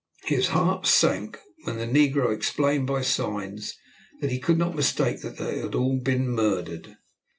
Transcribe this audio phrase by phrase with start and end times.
[0.23, 3.75] His heart sank when the negro explained by signs
[4.19, 6.95] that he could not mistake that they had all been murdered.